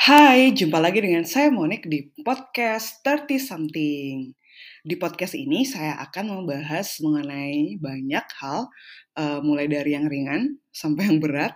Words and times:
Hai, 0.00 0.56
jumpa 0.56 0.80
lagi 0.80 1.04
dengan 1.04 1.28
saya 1.28 1.52
Monik 1.52 1.84
di 1.84 2.08
podcast 2.24 3.04
30 3.04 3.36
Something. 3.36 4.32
Di 4.80 4.96
podcast 4.96 5.36
ini 5.36 5.68
saya 5.68 6.00
akan 6.00 6.40
membahas 6.40 7.04
mengenai 7.04 7.76
banyak 7.76 8.24
hal, 8.40 8.72
uh, 9.20 9.44
mulai 9.44 9.68
dari 9.68 9.92
yang 9.92 10.08
ringan 10.08 10.56
sampai 10.72 11.04
yang 11.04 11.20
berat, 11.20 11.52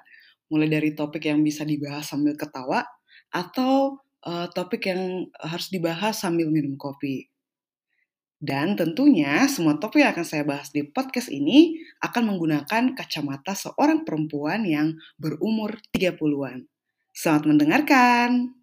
mulai 0.52 0.68
dari 0.68 0.92
topik 0.92 1.24
yang 1.24 1.40
bisa 1.40 1.64
dibahas 1.64 2.04
sambil 2.04 2.36
ketawa, 2.36 2.84
atau 3.32 4.04
uh, 4.28 4.44
topik 4.52 4.92
yang 4.92 5.24
harus 5.40 5.72
dibahas 5.72 6.20
sambil 6.20 6.52
minum 6.52 6.76
kopi. 6.76 7.32
Dan 8.36 8.76
tentunya 8.76 9.48
semua 9.48 9.80
topik 9.80 10.04
yang 10.04 10.12
akan 10.12 10.26
saya 10.28 10.44
bahas 10.44 10.68
di 10.68 10.84
podcast 10.84 11.32
ini 11.32 11.80
akan 12.04 12.36
menggunakan 12.36 12.92
kacamata 12.92 13.56
seorang 13.56 14.04
perempuan 14.04 14.68
yang 14.68 15.00
berumur 15.16 15.80
30-an. 15.96 16.73
Selamat 17.14 17.46
mendengarkan. 17.46 18.58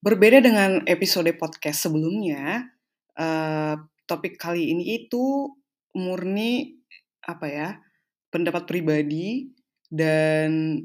Berbeda 0.00 0.40
dengan 0.40 0.80
episode 0.88 1.28
podcast 1.36 1.84
sebelumnya, 1.84 2.72
uh, 3.20 3.76
topik 4.08 4.40
kali 4.40 4.72
ini 4.72 5.04
itu 5.04 5.52
murni 5.92 6.80
apa 7.20 7.44
ya 7.52 7.68
pendapat 8.32 8.64
pribadi 8.64 9.52
dan 9.92 10.80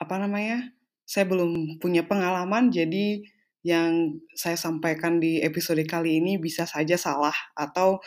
apa 0.00 0.14
namanya 0.16 0.77
saya 1.08 1.24
belum 1.24 1.80
punya 1.80 2.04
pengalaman, 2.04 2.68
jadi 2.68 3.24
yang 3.64 4.20
saya 4.36 4.60
sampaikan 4.60 5.16
di 5.18 5.40
episode 5.40 5.80
kali 5.88 6.20
ini 6.20 6.36
bisa 6.36 6.68
saja 6.68 7.00
salah 7.00 7.34
atau 7.56 7.98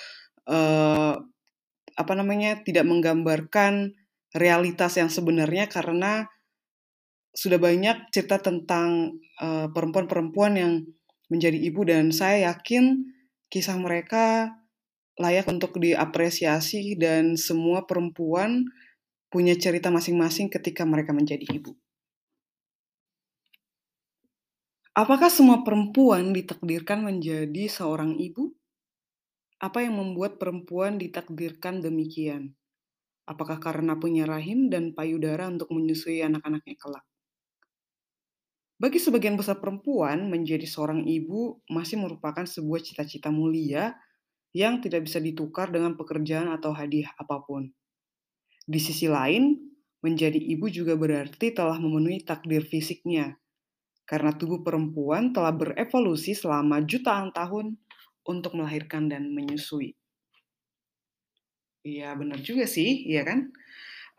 uh, 0.45 1.17
apa 1.97 2.13
namanya 2.13 2.61
tidak 2.61 2.85
menggambarkan 2.85 3.97
realitas 4.37 4.95
yang 5.01 5.09
sebenarnya 5.09 5.67
karena 5.67 6.29
sudah 7.35 7.59
banyak 7.59 8.11
cerita 8.11 8.43
tentang 8.43 9.17
perempuan-perempuan 9.71 10.53
uh, 10.55 10.59
yang 10.59 10.73
menjadi 11.31 11.57
ibu 11.57 11.87
dan 11.87 12.11
saya 12.11 12.51
yakin 12.51 13.07
kisah 13.47 13.79
mereka 13.79 14.55
layak 15.19 15.47
untuk 15.47 15.79
diapresiasi 15.79 16.95
dan 16.99 17.35
semua 17.39 17.87
perempuan 17.87 18.67
punya 19.31 19.55
cerita 19.55 19.87
masing-masing 19.87 20.51
ketika 20.51 20.83
mereka 20.83 21.15
menjadi 21.15 21.43
ibu. 21.47 21.75
Apakah 24.91 25.31
semua 25.31 25.63
perempuan 25.63 26.35
ditakdirkan 26.35 27.07
menjadi 27.07 27.71
seorang 27.71 28.19
ibu? 28.19 28.51
Apa 29.63 29.87
yang 29.87 29.95
membuat 29.95 30.35
perempuan 30.35 30.99
ditakdirkan 30.99 31.79
demikian? 31.79 32.59
Apakah 33.23 33.63
karena 33.63 33.95
punya 33.95 34.27
rahim 34.27 34.67
dan 34.67 34.91
payudara 34.91 35.47
untuk 35.47 35.71
menyusui 35.71 36.19
anak-anaknya 36.19 36.75
kelak? 36.75 37.07
Bagi 38.83 38.99
sebagian 38.99 39.39
besar 39.39 39.63
perempuan, 39.63 40.27
menjadi 40.27 40.67
seorang 40.67 41.07
ibu 41.07 41.63
masih 41.71 41.95
merupakan 41.95 42.43
sebuah 42.43 42.83
cita-cita 42.83 43.31
mulia 43.31 43.95
yang 44.51 44.83
tidak 44.83 45.07
bisa 45.07 45.23
ditukar 45.23 45.71
dengan 45.71 45.95
pekerjaan 45.95 46.51
atau 46.51 46.75
hadiah 46.75 47.15
apa 47.15 47.39
pun. 47.47 47.71
Di 48.67 48.79
sisi 48.83 49.07
lain, 49.07 49.55
menjadi 50.03 50.35
ibu 50.35 50.67
juga 50.67 50.99
berarti 50.99 51.55
telah 51.55 51.79
memenuhi 51.79 52.27
takdir 52.27 52.67
fisiknya, 52.67 53.39
karena 54.11 54.35
tubuh 54.35 54.59
perempuan 54.59 55.31
telah 55.31 55.55
berevolusi 55.55 56.35
selama 56.35 56.83
jutaan 56.83 57.31
tahun 57.31 57.79
untuk 58.27 58.59
melahirkan 58.59 59.07
dan 59.07 59.31
menyusui. 59.31 59.95
Iya 61.87 62.11
benar 62.19 62.43
juga 62.43 62.67
sih, 62.67 63.07
iya 63.07 63.23
kan? 63.23 63.55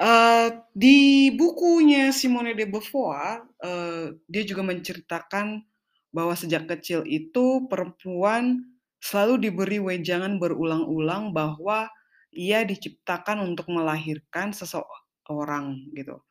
Uh, 0.00 0.64
di 0.72 1.28
bukunya 1.36 2.08
Simone 2.08 2.56
de 2.56 2.64
Beauvoir, 2.64 3.44
uh, 3.60 4.16
dia 4.24 4.42
juga 4.48 4.64
menceritakan 4.64 5.60
bahwa 6.08 6.32
sejak 6.32 6.64
kecil 6.72 7.04
itu 7.04 7.68
perempuan 7.68 8.64
selalu 8.98 9.46
diberi 9.46 9.76
wejangan 9.76 10.40
berulang-ulang 10.40 11.36
bahwa 11.36 11.92
ia 12.32 12.64
diciptakan 12.64 13.44
untuk 13.44 13.68
melahirkan 13.68 14.56
seseorang 14.56 15.92
gitu, 15.92 16.24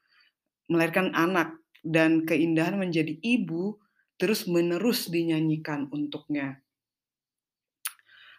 melahirkan 0.65 1.13
anak 1.13 1.60
dan 1.81 2.25
keindahan 2.25 2.77
menjadi 2.77 3.17
ibu 3.21 3.81
terus-menerus 4.21 5.09
dinyanyikan 5.09 5.89
untuknya. 5.89 6.61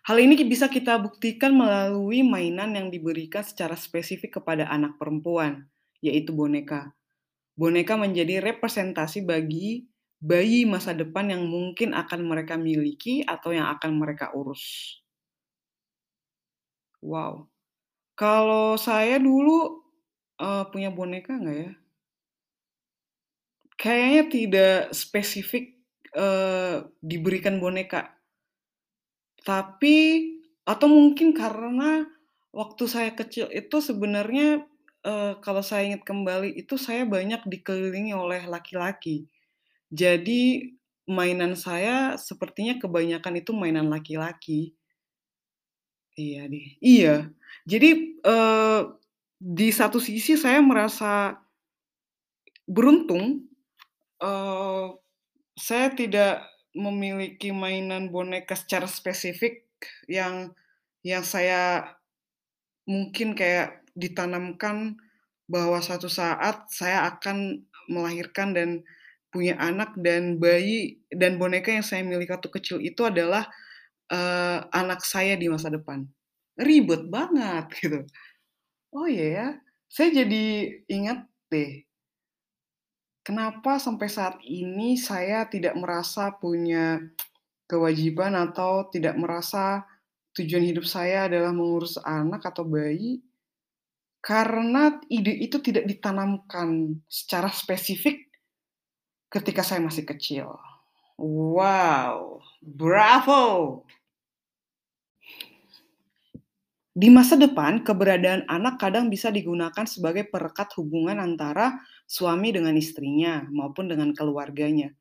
Hal 0.03 0.19
ini 0.19 0.35
bisa 0.47 0.67
kita 0.67 0.99
buktikan 0.99 1.55
melalui 1.55 2.27
mainan 2.27 2.75
yang 2.75 2.91
diberikan 2.91 3.47
secara 3.47 3.79
spesifik 3.79 4.43
kepada 4.43 4.67
anak 4.67 4.99
perempuan, 4.99 5.71
yaitu 6.03 6.35
boneka. 6.35 6.91
Boneka 7.55 7.95
menjadi 7.95 8.43
representasi 8.43 9.23
bagi 9.23 9.87
bayi 10.23 10.67
masa 10.67 10.95
depan 10.95 11.31
yang 11.31 11.47
mungkin 11.47 11.95
akan 11.95 12.27
mereka 12.27 12.55
miliki 12.59 13.27
atau 13.27 13.55
yang 13.55 13.71
akan 13.71 13.99
mereka 13.99 14.35
urus. 14.35 14.99
Wow. 17.03 17.51
Kalau 18.15 18.79
saya 18.79 19.19
dulu 19.19 19.83
uh, 20.39 20.67
punya 20.71 20.95
boneka 20.95 21.39
nggak 21.39 21.59
ya? 21.59 21.71
Kayaknya 23.81 24.23
tidak 24.29 24.79
spesifik, 24.93 25.81
uh, 26.17 26.87
diberikan 27.01 27.59
boneka. 27.59 28.13
Tapi 29.43 29.97
atau 30.63 30.87
mungkin 30.87 31.35
karena 31.35 32.07
waktu 32.55 32.85
saya 32.87 33.11
kecil 33.17 33.51
itu 33.51 33.83
sebenarnya, 33.83 34.63
uh, 35.03 35.35
kalau 35.43 35.65
saya 35.65 35.89
ingat 35.91 36.07
kembali 36.07 36.55
itu 36.55 36.79
saya 36.79 37.03
banyak 37.09 37.43
dikelilingi 37.49 38.15
oleh 38.15 38.47
laki-laki. 38.47 39.27
Jadi 39.91 40.73
mainan 41.11 41.59
saya 41.59 42.15
sepertinya 42.15 42.79
kebanyakan 42.79 43.43
itu 43.43 43.51
mainan 43.51 43.91
laki-laki. 43.91 44.77
Iya 46.15 46.45
deh, 46.47 46.67
iya. 46.85 47.17
Jadi, 47.65 48.21
uh, 48.23 48.95
di 49.43 49.69
satu 49.75 49.99
sisi 49.99 50.39
saya 50.39 50.63
merasa 50.63 51.41
beruntung 52.69 53.51
uh, 54.23 54.95
saya 55.59 55.93
tidak 55.93 56.47
memiliki 56.73 57.53
mainan 57.53 58.09
boneka 58.09 58.57
secara 58.57 58.89
spesifik 58.89 59.69
yang 60.09 60.55
yang 61.05 61.27
saya 61.27 61.93
mungkin 62.89 63.37
kayak 63.37 63.85
ditanamkan 63.93 64.97
bahwa 65.51 65.83
suatu 65.85 66.09
saat 66.09 66.71
saya 66.73 67.05
akan 67.13 67.61
melahirkan 67.91 68.57
dan 68.57 68.71
punya 69.29 69.59
anak 69.61 69.93
dan 70.01 70.41
bayi 70.41 71.03
dan 71.13 71.37
boneka 71.37 71.75
yang 71.75 71.85
saya 71.85 72.01
miliki 72.07 72.33
waktu 72.33 72.49
kecil 72.49 72.79
itu 72.81 73.05
adalah 73.05 73.49
uh, 74.09 74.65
anak 74.73 75.05
saya 75.05 75.37
di 75.37 75.53
masa 75.53 75.69
depan. 75.69 76.09
Ribet 76.57 77.09
banget 77.13 77.69
gitu. 77.83 78.01
Oh 78.93 79.09
iya 79.09 79.27
ya, 79.29 79.49
saya 79.89 80.25
jadi 80.25 80.45
ingat 80.89 81.25
deh 81.49 81.85
Kenapa 83.23 83.79
sampai 83.79 84.11
saat 84.11 84.43
ini 84.43 84.99
saya 84.99 85.47
tidak 85.47 85.79
merasa 85.79 86.35
punya 86.35 86.99
kewajiban 87.71 88.35
atau 88.35 88.91
tidak 88.91 89.15
merasa 89.15 89.87
tujuan 90.35 90.67
hidup 90.67 90.83
saya 90.83 91.31
adalah 91.31 91.55
mengurus 91.55 92.03
anak 92.03 92.43
atau 92.51 92.67
bayi? 92.67 93.23
Karena 94.19 94.99
ide 95.07 95.39
itu 95.39 95.63
tidak 95.63 95.87
ditanamkan 95.87 96.99
secara 97.07 97.47
spesifik 97.51 98.27
ketika 99.31 99.63
saya 99.63 99.79
masih 99.87 100.03
kecil. 100.03 100.59
Wow, 101.15 102.43
bravo! 102.59 103.87
Di 106.93 107.09
masa 107.09 107.41
depan, 107.41 107.81
keberadaan 107.81 108.45
anak 108.53 108.77
kadang 108.77 109.09
bisa 109.09 109.33
digunakan 109.33 109.89
sebagai 109.89 110.29
perekat 110.29 110.77
hubungan 110.77 111.25
antara 111.25 111.81
suami 112.13 112.53
dengan 112.53 112.77
istrinya 112.77 113.41
maupun 113.49 113.89
dengan 113.89 114.13
keluarganya. 114.13 114.93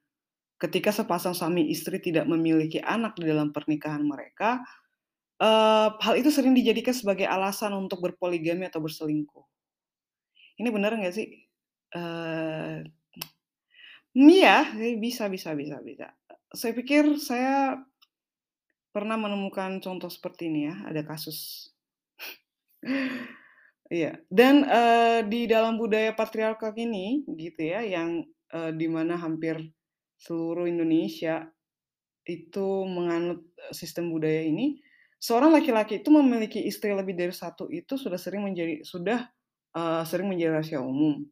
Ketika 0.55 0.95
sepasang 0.95 1.35
suami 1.35 1.67
istri 1.67 1.99
tidak 1.99 2.23
memiliki 2.23 2.79
anak 2.79 3.19
di 3.19 3.27
dalam 3.27 3.51
pernikahan 3.51 4.07
mereka, 4.07 4.63
uh, 5.43 5.91
hal 5.99 6.15
itu 6.15 6.31
sering 6.31 6.55
dijadikan 6.55 6.95
sebagai 6.95 7.27
alasan 7.27 7.75
untuk 7.75 7.99
berpoligami 7.99 8.71
atau 8.71 8.79
berselingkuh. 8.79 9.43
Ini 10.63 10.69
benar 10.71 10.95
nggak 10.95 11.11
sih? 11.11 11.27
Uh, 11.91 12.79
iya, 14.15 14.71
bisa, 14.95 15.27
bisa, 15.27 15.51
bisa, 15.51 15.83
bisa. 15.83 16.15
Saya 16.55 16.71
pikir 16.71 17.19
saya 17.19 17.75
pernah 18.95 19.19
menemukan 19.19 19.83
contoh 19.83 20.07
seperti 20.07 20.47
ini 20.47 20.71
ya, 20.71 20.75
ada 20.87 21.03
kasus 21.03 21.71
Iya, 23.91 24.23
dan, 24.31 24.63
uh, 24.63 25.19
di 25.27 25.51
dalam 25.51 25.75
budaya 25.75 26.15
patriarkal 26.15 26.71
ini, 26.79 27.27
gitu 27.35 27.59
ya, 27.75 27.83
yang, 27.83 28.23
uh, 28.55 28.71
di 28.71 28.87
mana 28.87 29.19
hampir 29.19 29.59
seluruh 30.15 30.63
Indonesia 30.71 31.51
itu 32.27 32.67
menganut, 32.87 33.43
sistem 33.75 34.11
budaya 34.13 34.43
ini, 34.47 34.79
seorang 35.21 35.51
laki-laki 35.55 36.01
itu 36.03 36.09
memiliki 36.13 36.61
istri 36.67 36.91
lebih 36.95 37.15
dari 37.17 37.33
satu 37.35 37.67
itu 37.71 37.95
sudah 37.99 38.17
sering 38.19 38.43
menjadi 38.47 38.83
sudah, 38.85 39.29
eee, 39.75 40.03
sering 40.09 40.27
menjadi 40.31 40.51
rahasia 40.61 40.81
umum. 40.83 41.23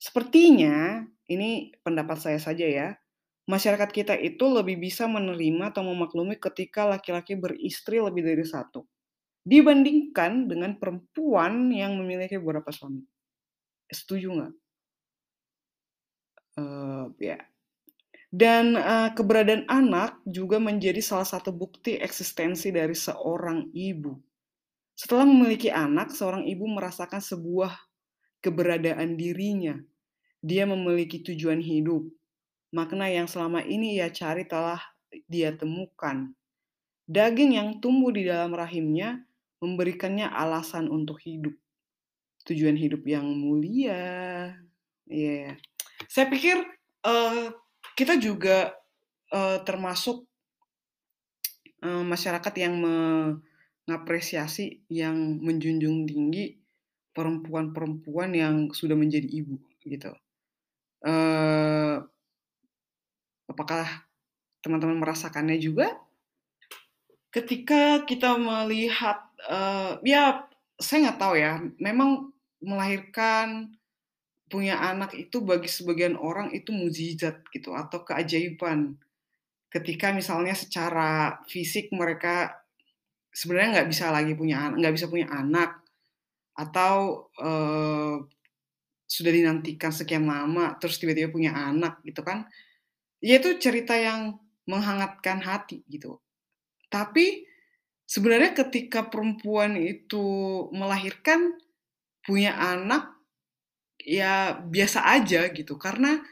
Sepertinya, 0.00 1.04
ini 1.30 1.72
pendapat 1.84 2.18
saya 2.22 2.40
saja 2.42 2.66
ya, 2.68 2.88
masyarakat 3.50 3.90
kita 3.92 4.14
itu 4.20 4.44
lebih 4.50 4.78
bisa 4.82 5.06
menerima 5.10 5.72
atau 5.74 5.84
memaklumi 5.86 6.36
ketika 6.40 6.86
laki-laki 6.88 7.34
beristri 7.38 7.98
lebih 8.02 8.22
dari 8.26 8.44
satu, 8.46 8.84
dibandingkan 9.46 10.50
dengan 10.50 10.76
perempuan 10.82 11.70
yang 11.72 11.96
memiliki 12.00 12.36
beberapa 12.42 12.70
suami. 12.74 13.02
Setuju 13.90 14.28
nggak? 14.36 14.52
Eee, 16.56 17.04
ya. 17.32 17.38
Dan, 18.42 18.66
eee, 18.76 19.08
keberadaan 19.18 19.64
anak 19.70 20.20
juga 20.28 20.58
menjadi 20.68 21.00
salah 21.00 21.26
satu 21.28 21.50
bukti 21.54 21.96
eksistensi 21.98 22.68
dari 22.74 22.94
seorang 22.96 23.70
ibu. 23.72 24.12
Setelah 24.96 25.26
memiliki 25.28 25.70
anak, 25.72 26.12
seorang 26.18 26.44
ibu 26.48 26.66
merasakan 26.68 27.22
sebuah 27.22 27.72
keberadaan 28.44 29.16
dirinya. 29.20 29.76
Dia 30.42 30.64
memiliki 30.68 31.22
tujuan 31.26 31.60
hidup. 31.62 32.04
Makna 32.76 33.06
yang 33.10 33.28
selama 33.30 33.62
ini 33.66 33.98
ia 34.00 34.08
cari 34.12 34.44
telah 34.48 34.80
dia 35.28 35.54
temukan. 35.56 36.32
Daging 37.08 37.52
yang 37.58 37.68
tumbuh 37.82 38.10
di 38.14 38.26
dalam 38.26 38.52
rahimnya 38.54 39.22
memberikannya 39.62 40.28
alasan 40.30 40.88
untuk 40.92 41.18
hidup. 41.24 41.54
Tujuan 42.48 42.76
hidup 42.78 43.02
yang 43.08 43.26
mulia. 43.26 44.52
Iya. 45.08 45.56
Saya 46.10 46.26
pikir, 46.32 46.58
eee, 47.06 47.52
kita 47.98 48.16
juga, 48.20 48.74
eee, 49.32 49.58
termasuk 49.68 50.26
eee, 51.84 52.02
masyarakat 52.12 52.54
yang 52.56 52.74
mengapresiasi, 52.80 54.80
yang 54.88 55.16
menjunjung 55.44 56.08
tinggi 56.08 56.56
perempuan-perempuan 57.16 58.30
yang 58.36 58.56
sudah 58.72 58.96
menjadi 58.96 59.28
ibu, 59.28 59.56
gitu. 59.84 60.12
Eee 61.04 62.08
apakah 63.50 63.86
teman-teman 64.62 65.02
merasakannya 65.02 65.58
juga? 65.62 65.94
Ketika 67.34 68.06
kita 68.06 68.38
melihat, 68.38 69.25
eee, 69.50 69.92
ya 70.08 70.44
saya 70.80 70.98
nggak 71.10 71.20
tahu 71.20 71.34
ya, 71.40 71.52
memang 71.80 72.32
melahirkan, 72.64 73.72
punya 74.52 74.78
anak 74.78 75.12
itu 75.18 75.42
bagi 75.42 75.66
sebagian 75.70 76.14
orang 76.20 76.52
itu 76.54 76.70
mukjizat 76.74 77.42
gitu 77.54 77.74
atau 77.74 78.02
keajaiban. 78.06 78.94
Ketika 79.72 80.12
misalnya 80.14 80.54
secara 80.56 81.40
fisik 81.50 81.90
mereka 81.94 82.54
sebenarnya 83.34 83.82
nggak 83.82 83.90
bisa 83.92 84.06
lagi 84.14 84.32
punya 84.38 84.72
nggak 84.74 84.94
bisa 84.96 85.06
punya 85.12 85.28
anak 85.32 85.80
atau, 86.58 87.28
eee, 87.40 88.14
sudah 89.08 89.32
dinantikan 89.34 89.92
sekian 89.94 90.26
lama 90.28 90.76
terus 90.82 90.98
tiba-tiba 91.02 91.30
punya 91.34 91.52
anak 91.56 92.00
gitu 92.06 92.22
kan. 92.26 92.46
Ya 93.24 93.38
itu 93.42 93.56
cerita 93.60 93.94
yang 93.98 94.38
menghangatkan 94.70 95.40
hati 95.44 95.82
gitu. 95.90 96.20
Tapi 96.92 97.46
sebenarnya 98.06 98.54
ketika 98.66 99.06
perempuan 99.10 99.76
itu 99.78 100.24
melahirkan, 100.74 101.54
punya 102.26 102.54
anak, 102.58 103.14
ya 104.02 104.58
biasa 104.62 105.04
aja 105.18 105.48
gitu 105.52 105.76
karena 105.80 106.22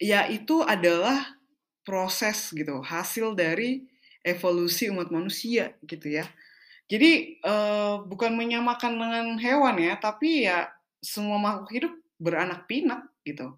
ya 0.00 0.26
itu 0.30 0.62
adalah 0.64 1.36
proses 1.86 2.52
gitu, 2.54 2.82
hasil 2.84 3.34
dari 3.38 3.84
evolusi 4.26 4.90
umat 4.92 5.10
manusia 5.14 5.74
gitu 5.86 6.08
ya. 6.10 6.26
Jadi, 6.90 7.40
eee, 7.42 7.94
bukan 8.08 8.34
menyamakan 8.36 8.94
dengan 8.98 9.26
hewan 9.40 9.76
ya, 9.80 9.94
tapi 9.98 10.46
ya 10.48 10.68
semua 11.02 11.38
makhluk 11.40 11.70
hidup 11.74 11.94
beranak 12.20 12.66
pinak 12.70 13.06
gitu. 13.26 13.56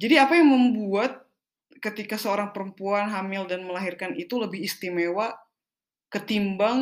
Jadi 0.00 0.14
apa 0.16 0.34
yang 0.38 0.48
membuat 0.50 1.28
ketika 1.80 2.16
seorang 2.20 2.52
perempuan 2.56 3.08
hamil 3.12 3.46
dan 3.48 3.64
melahirkan 3.68 4.16
itu 4.18 4.36
lebih 4.40 4.60
istimewa 4.64 5.32
ketimbang, 6.12 6.80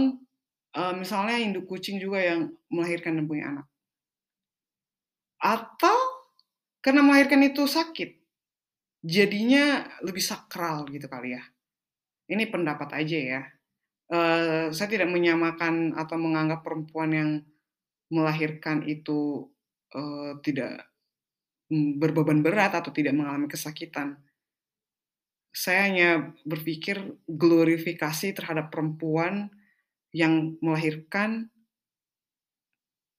eee, 0.77 0.95
misalnya 1.03 1.37
induk 1.41 1.65
kucing 1.71 1.97
juga 2.05 2.21
yang 2.23 2.41
melahirkan 2.73 3.17
dan 3.19 3.27
punya 3.31 3.45
anak? 3.53 3.67
Atau 5.39 5.97
karena 6.83 7.03
melahirkan 7.07 7.43
itu 7.47 7.67
sakit, 7.71 8.11
jadinya 9.05 9.87
lebih 10.07 10.23
sakral 10.25 10.87
gitu 10.91 11.07
kali 11.11 11.37
ya. 11.39 11.43
Ini 12.31 12.45
pendapat 12.51 12.91
aja 12.97 13.19
ya. 13.19 13.43
Eee, 14.13 14.73
saya 14.77 14.89
tidak 14.91 15.11
menyamakan 15.13 15.97
atau 15.97 16.17
menganggap 16.21 16.63
perempuan 16.67 17.11
yang 17.15 17.31
melahirkan 18.13 18.85
itu, 18.89 19.49
eee, 19.95 20.33
tidak, 20.47 20.73
mmm, 21.73 21.99
berbeban 22.03 22.41
berat 22.47 22.73
atau 22.79 22.93
tidak 22.95 23.15
mengalami 23.17 23.49
kesakitan. 23.51 24.19
Saya 25.53 25.81
hanya 25.89 26.09
berpikir 26.45 27.17
glorifikasi 27.29 28.37
terhadap 28.37 28.69
perempuan 28.73 29.49
yang 30.13 30.57
melahirkan 30.65 31.51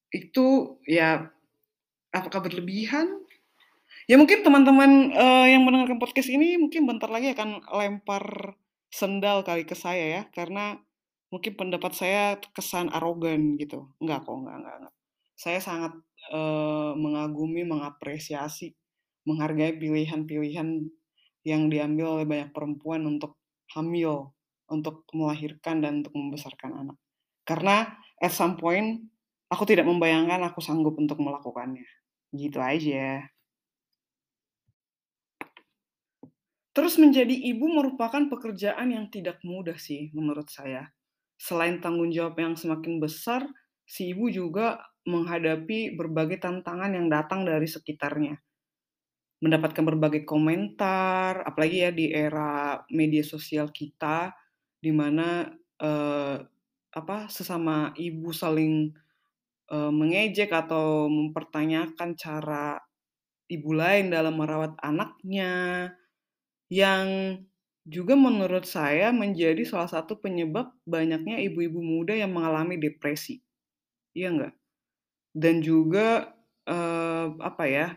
itu 0.10 0.78
ya 0.90 1.30
apakah 2.14 2.42
berlebihan? 2.46 3.08
Ya 4.10 4.18
mungkin 4.20 4.42
teman-teman, 4.46 5.14
eee, 5.16 5.46
yang 5.58 5.64
mendengarkan 5.66 5.98
podcast 6.02 6.30
ini 6.32 6.58
mungkin 6.60 6.86
bentar 6.90 7.08
lagi 7.12 7.34
akan 7.34 7.64
lempar 7.74 8.56
sendal 8.92 9.44
kali 9.48 9.64
ke 9.68 9.76
saya 9.78 10.06
ya, 10.20 10.24
karena 10.34 10.78
mungkin 11.34 11.54
pendapat 11.58 11.94
saya 11.98 12.38
kesan 12.56 12.90
arogan 12.94 13.58
gitu. 13.62 13.90
Enggak 14.04 14.26
kok, 14.28 14.36
enggak 14.38 14.56
enggak 14.64 14.76
enggak. 14.84 14.94
Saya 15.40 15.60
sangat, 15.64 15.94
eee, 16.34 16.92
mengagumi, 17.00 17.64
mengapresiasi, 17.68 18.76
menghargai 19.30 19.78
pilihan-pilihan 19.80 20.70
yang 21.48 21.72
diambil 21.72 22.20
oleh 22.20 22.26
banyak 22.28 22.50
perempuan 22.52 23.06
untuk 23.08 23.40
hamil, 23.76 24.36
untuk 24.70 25.06
melahirkan 25.16 25.82
dan 25.82 26.06
untuk 26.06 26.14
membesarkan 26.16 26.72
anak. 26.86 26.98
Karena 27.48 27.90
at 28.22 28.34
some 28.34 28.60
point 28.60 29.02
aku 29.50 29.66
tidak 29.66 29.90
membayangkan 29.90 30.46
aku 30.46 30.62
sanggup 30.62 30.96
untuk 31.00 31.18
melakukannya. 31.18 31.86
Gitu 32.30 32.60
aja. 32.62 33.26
Terus 36.70 36.96
menjadi 37.02 37.34
ibu 37.34 37.66
merupakan 37.68 38.30
pekerjaan 38.30 38.94
yang 38.94 39.10
tidak 39.10 39.42
mudah 39.44 39.76
sih 39.76 40.14
menurut 40.16 40.48
saya. 40.48 40.94
Selain 41.36 41.82
tanggung 41.82 42.14
jawab 42.14 42.38
yang 42.40 42.54
semakin 42.56 43.02
besar, 43.02 43.44
si 43.84 44.14
ibu 44.14 44.30
juga 44.30 44.80
menghadapi 45.10 45.98
berbagai 45.98 46.40
tantangan 46.40 46.94
yang 46.94 47.10
datang 47.10 47.44
dari 47.44 47.66
sekitarnya. 47.66 48.38
Mendapatkan 49.40 49.88
berbagai 49.88 50.28
komentar, 50.28 51.48
apalagi 51.48 51.88
ya 51.88 51.92
di 51.96 52.12
era 52.12 52.76
media 52.92 53.24
sosial 53.24 53.72
kita, 53.72 54.36
di 54.84 54.92
mana, 54.92 55.48
eee, 55.80 56.36
apa, 56.92 57.32
sesama 57.32 57.96
ibu 57.96 58.36
saling, 58.36 58.92
eee, 59.72 59.92
mengejek 59.94 60.52
atau 60.52 61.08
mempertanyakan 61.12 62.18
cara 62.20 62.80
ibu 63.52 63.72
lain 63.76 64.12
dalam 64.14 64.38
merawat 64.40 64.76
anaknya, 64.84 65.90
yang 66.72 67.40
juga 67.90 68.14
menurut 68.18 68.66
saya 68.70 69.10
menjadi 69.16 69.66
salah 69.66 69.90
satu 69.90 70.18
penyebab 70.22 70.72
banyaknya 70.86 71.42
ibu-ibu 71.46 71.82
muda 71.82 72.14
yang 72.18 72.34
mengalami 72.34 72.78
depresi. 72.78 73.42
Iya 74.18 74.30
nggak? 74.36 74.54
Dan 75.38 75.56
juga, 75.66 76.34
eee, 76.70 77.28
apa 77.42 77.66
ya, 77.70 77.88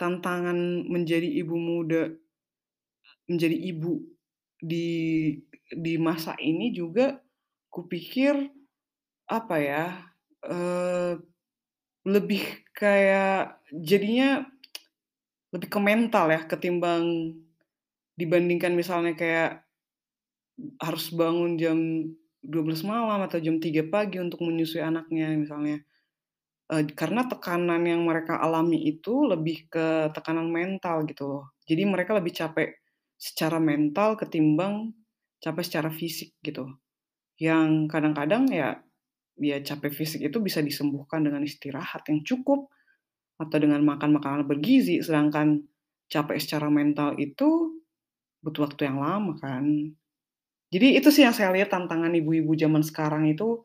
tantangan 0.00 0.58
menjadi 0.88 1.28
ibu 1.42 1.56
muda 1.58 2.12
menjadi 3.28 3.56
ibu 3.58 3.98
di 4.62 4.88
di 5.66 5.94
masa 5.98 6.38
ini 6.38 6.70
juga 6.70 7.18
kupikir, 7.74 8.38
apa 9.30 9.56
ya, 9.60 9.86
eee, 10.46 11.18
lebih 12.08 12.42
kayak 12.74 13.60
jadinya 13.72 14.46
lebih 15.54 15.68
ke 15.70 15.80
mental 15.80 16.26
ya 16.34 16.42
ketimbang 16.48 17.34
dibandingkan 18.18 18.74
misalnya 18.74 19.14
kayak 19.16 19.64
harus 20.82 21.08
bangun 21.12 21.56
jam 21.56 21.78
12 22.44 22.84
malam 22.84 23.24
atau 23.24 23.40
jam 23.40 23.56
3 23.60 23.84
pagi 23.88 24.20
untuk 24.20 24.44
menyusui 24.44 24.80
anaknya 24.84 25.32
misalnya. 25.36 25.80
Karena 26.68 27.22
tekanan 27.30 27.86
yang 27.86 28.02
mereka 28.02 28.42
alami 28.42 28.90
itu 28.90 29.22
lebih 29.22 29.70
ke 29.70 30.10
tekanan 30.10 30.50
mental 30.50 31.06
gitu 31.06 31.24
loh. 31.30 31.44
Jadi 31.62 31.82
mereka 31.86 32.18
lebih 32.18 32.34
capek 32.34 32.74
secara 33.14 33.62
mental 33.62 34.18
ketimbang 34.18 34.90
capek 35.38 35.62
secara 35.62 35.90
fisik 35.94 36.34
gitu. 36.42 36.66
Yang 37.38 37.86
kadang-kadang 37.92 38.50
ya 38.50 38.82
ya 39.36 39.60
capek 39.60 39.92
fisik 39.92 40.24
itu 40.24 40.40
bisa 40.40 40.64
disembuhkan 40.64 41.22
dengan 41.22 41.44
istirahat 41.44 42.02
yang 42.08 42.24
cukup, 42.24 42.72
atau 43.36 43.56
dengan 43.60 43.84
makan 43.84 44.16
makanan 44.16 44.48
bergizi, 44.48 45.04
sedangkan 45.04 45.60
capek 46.08 46.40
secara 46.40 46.72
mental 46.72 47.14
itu 47.20 47.76
butuh 48.40 48.64
waktu 48.64 48.88
yang 48.88 48.98
lama 49.02 49.36
kan. 49.36 49.92
Jadi 50.72 50.98
itu 50.98 51.08
sih 51.12 51.22
yang 51.28 51.36
saya 51.36 51.52
lihat 51.52 51.70
tantangan 51.70 52.10
ibu-ibu 52.16 52.56
zaman 52.56 52.80
sekarang 52.80 53.28
itu, 53.28 53.60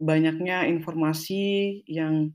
banyaknya 0.00 0.68
informasi 0.70 1.80
yang 1.88 2.32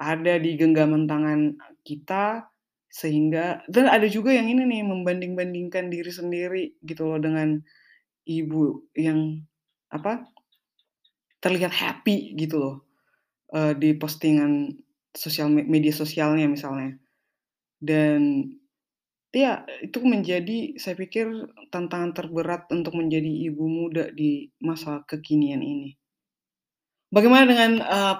ada 0.00 0.38
di 0.42 0.56
genggaman 0.60 1.06
tangan 1.10 1.56
kita, 1.86 2.48
sehingga 2.90 3.62
dan 3.70 3.86
ada 3.90 4.06
juga 4.10 4.34
yang 4.34 4.48
ini 4.50 4.64
nih, 4.66 4.82
membanding-bandingkan 4.86 5.88
diri 5.92 6.12
sendiri 6.12 6.64
gitu 6.86 7.08
loh 7.10 7.20
dengan 7.22 7.60
ibu 8.28 8.86
yang, 8.98 9.42
apa, 9.92 10.26
terlihat 11.44 11.72
happy 11.74 12.34
gitu 12.40 12.56
loh, 12.60 12.76
eee, 13.54 13.74
di 13.78 13.90
postingan 13.98 14.72
sosial 15.14 15.48
me 15.52 15.62
media 15.68 15.92
sosialnya 15.94 16.46
misalnya. 16.50 16.96
Dan 17.80 18.50
iya, 19.36 19.64
itu 19.84 20.00
menjadi 20.04 20.76
saya 20.80 20.96
pikir 20.98 21.28
tantangan 21.74 22.12
terberat 22.16 22.68
untuk 22.74 22.96
menjadi 22.98 23.30
ibu 23.52 23.64
muda 23.68 24.10
di 24.14 24.50
masa 24.64 25.02
kekinian 25.06 25.62
ini. 25.64 25.99
Bagaimana 27.10 27.44
dengan, 27.50 27.72
eee, 27.82 28.14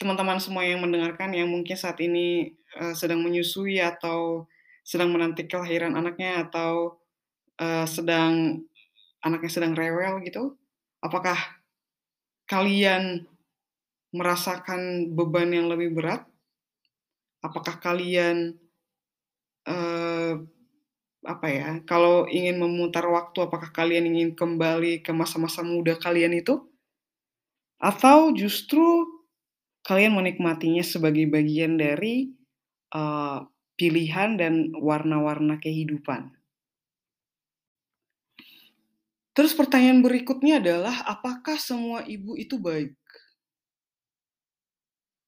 teman-teman 0.00 0.38
semua 0.42 0.64
yang 0.66 0.80
mendengarkan 0.84 1.30
yang 1.34 1.48
mungkin 1.50 1.76
saat 1.78 1.98
ini, 2.02 2.52
eee, 2.80 2.94
sedang 3.00 3.20
menyusui 3.26 3.78
atau 3.82 4.46
sedang 4.84 5.10
menanti 5.14 5.46
kelahiran 5.50 5.94
anaknya 6.00 6.46
atau, 6.48 6.98
eee, 7.62 7.86
sedang 7.90 8.62
anaknya 9.26 9.50
sedang 9.52 9.74
rewel 9.78 10.20
gitu? 10.26 10.56
Apakah 11.06 11.38
kalian 12.50 13.24
merasakan 14.16 15.12
beban 15.16 15.50
yang 15.56 15.66
lebih 15.72 15.90
berat? 15.96 16.22
Apakah 17.46 17.76
kalian, 17.84 18.38
eee, 19.68 20.32
apa 21.32 21.46
ya, 21.58 21.68
kalau 21.90 22.16
ingin 22.38 22.56
memutar 22.64 23.04
waktu, 23.16 23.38
apakah 23.46 23.70
kalian 23.78 24.04
ingin 24.12 24.30
kembali 24.40 24.92
ke 25.06 25.12
masa-masa 25.20 25.60
muda 25.72 25.94
kalian 26.04 26.34
itu? 26.42 26.54
Atau 27.82 28.30
justru 28.38 29.02
kalian 29.86 30.14
menikmatinya 30.18 30.84
sebagai 30.86 31.26
bagian 31.30 31.74
dari, 31.80 32.30
eee, 32.94 33.38
pilihan 33.78 34.30
dan 34.40 34.54
warna-warna 34.78 35.58
kehidupan? 35.62 36.34
Terus 39.36 39.50
pertanyaan 39.58 39.98
berikutnya 40.06 40.62
adalah, 40.62 40.96
apakah 41.14 41.58
semua 41.58 42.06
ibu 42.06 42.38
itu 42.38 42.54
baik? 42.54 42.94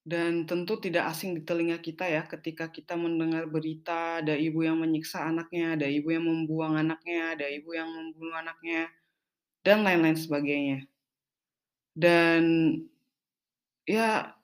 Dan 0.06 0.46
tentu 0.46 0.78
tidak 0.78 1.10
asing 1.10 1.34
di 1.34 1.42
telinga 1.42 1.82
kita 1.82 2.06
ya, 2.06 2.22
ketika 2.30 2.70
kita 2.70 2.94
mendengar 2.94 3.50
berita 3.50 4.22
ada 4.22 4.38
ibu 4.38 4.62
yang 4.62 4.78
menyiksa 4.78 5.18
anaknya, 5.26 5.74
ada 5.74 5.86
ibu 5.90 6.14
yang 6.14 6.22
membuang 6.30 6.78
anaknya, 6.78 7.34
ada 7.34 7.46
ibu 7.50 7.74
yang 7.74 7.90
membunuh 7.90 8.38
anaknya, 8.38 8.86
dan 9.66 9.84
lain-lain 9.86 10.18
sebagainya. 10.18 10.78
Dan, 11.96 12.44
ya 13.86 14.36